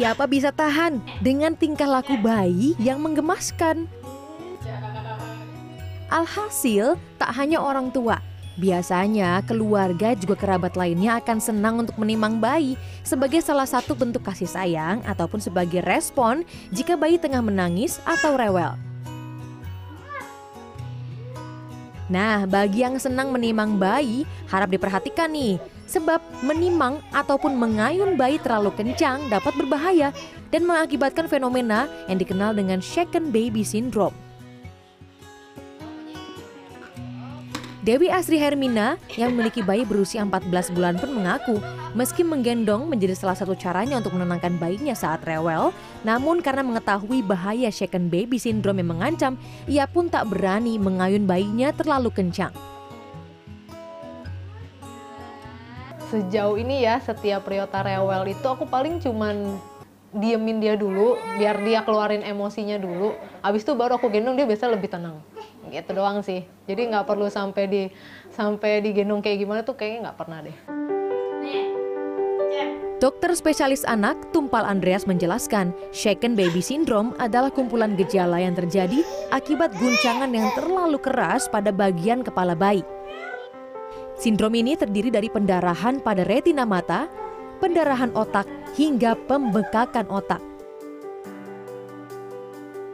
[0.00, 3.84] Siapa bisa tahan dengan tingkah laku bayi yang menggemaskan?
[6.08, 8.16] Alhasil, tak hanya orang tua,
[8.56, 14.48] biasanya keluarga juga kerabat lainnya akan senang untuk menimang bayi sebagai salah satu bentuk kasih
[14.48, 18.80] sayang ataupun sebagai respon jika bayi tengah menangis atau rewel.
[22.10, 28.74] Nah, bagi yang senang menimang bayi, harap diperhatikan nih, sebab menimang ataupun mengayun bayi terlalu
[28.74, 30.10] kencang dapat berbahaya
[30.50, 34.14] dan mengakibatkan fenomena yang dikenal dengan shaken baby syndrome.
[37.80, 41.56] Dewi Asri Hermina yang memiliki bayi berusia 14 bulan pun mengaku
[41.96, 45.72] meski menggendong menjadi salah satu caranya untuk menenangkan bayinya saat rewel,
[46.04, 51.72] namun karena mengetahui bahaya shaken baby syndrome yang mengancam, ia pun tak berani mengayun bayinya
[51.72, 52.52] terlalu kencang.
[56.12, 59.56] Sejauh ini ya setiap Riota rewel itu aku paling cuman
[60.12, 63.16] diemin dia dulu biar dia keluarin emosinya dulu.
[63.40, 65.24] Habis itu baru aku gendong dia biasa lebih tenang
[65.70, 66.44] gitu doang sih.
[66.66, 67.82] Jadi nggak perlu sampai di
[68.34, 70.56] sampai digendong kayak gimana tuh kayaknya nggak pernah deh.
[73.00, 79.00] Dokter spesialis anak Tumpal Andreas menjelaskan, shaken baby syndrome adalah kumpulan gejala yang terjadi
[79.32, 82.84] akibat guncangan yang terlalu keras pada bagian kepala bayi.
[84.20, 87.08] Sindrom ini terdiri dari pendarahan pada retina mata,
[87.56, 88.44] pendarahan otak,
[88.76, 90.49] hingga pembekakan otak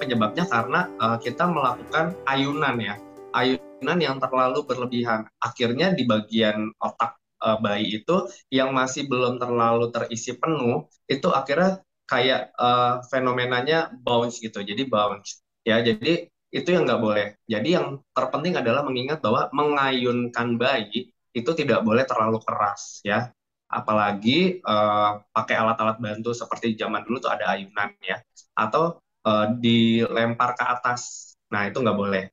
[0.00, 2.96] penyebabnya karena uh, kita melakukan ayunan ya.
[3.36, 5.28] Ayunan yang terlalu berlebihan.
[5.38, 11.84] Akhirnya di bagian otak uh, bayi itu yang masih belum terlalu terisi penuh itu akhirnya
[12.08, 14.64] kayak uh, fenomenanya bounce gitu.
[14.64, 15.44] Jadi bounce.
[15.62, 17.26] Ya jadi itu yang nggak boleh.
[17.46, 23.30] Jadi yang terpenting adalah mengingat bahwa mengayunkan bayi itu tidak boleh terlalu keras ya.
[23.70, 28.18] Apalagi uh, pakai alat-alat bantu seperti zaman dulu tuh ada ayunan ya.
[28.58, 28.98] Atau
[29.30, 31.32] uh, dilempar ke atas.
[31.54, 32.24] Nah, itu nggak boleh.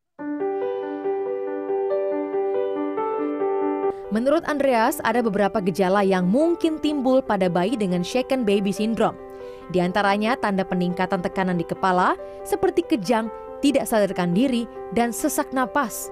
[4.08, 9.20] Menurut Andreas, ada beberapa gejala yang mungkin timbul pada bayi dengan shaken baby syndrome.
[9.68, 12.16] Di antaranya tanda peningkatan tekanan di kepala,
[12.48, 13.28] seperti kejang,
[13.60, 14.64] tidak sadarkan diri,
[14.96, 16.08] dan sesak napas.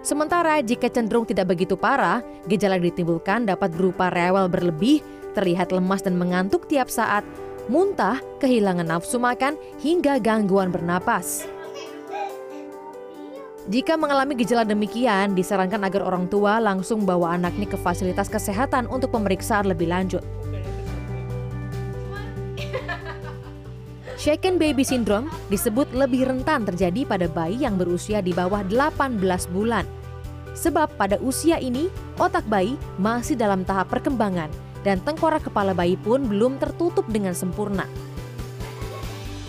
[0.00, 5.04] Sementara jika cenderung tidak begitu parah, gejala yang ditimbulkan dapat berupa rewel berlebih,
[5.36, 7.24] terlihat lemas dan mengantuk tiap saat,
[7.68, 11.48] muntah, kehilangan nafsu makan, hingga gangguan bernapas.
[13.64, 19.08] Jika mengalami gejala demikian, disarankan agar orang tua langsung bawa anaknya ke fasilitas kesehatan untuk
[19.16, 20.20] pemeriksaan lebih lanjut.
[24.20, 29.20] Shaken baby syndrome disebut lebih rentan terjadi pada bayi yang berusia di bawah 18
[29.52, 29.88] bulan.
[30.52, 31.88] Sebab pada usia ini,
[32.20, 34.52] otak bayi masih dalam tahap perkembangan
[34.84, 37.88] dan tengkorak kepala bayi pun belum tertutup dengan sempurna.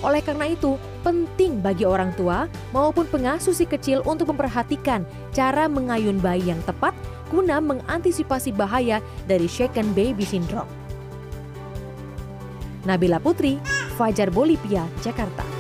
[0.05, 6.17] Oleh karena itu, penting bagi orang tua maupun pengasuh si kecil untuk memperhatikan cara mengayun
[6.21, 6.93] bayi yang tepat
[7.33, 10.69] guna mengantisipasi bahaya dari shaken baby syndrome.
[12.85, 13.57] Nabila Putri,
[13.97, 15.54] Fajar Bolivia, Jakarta.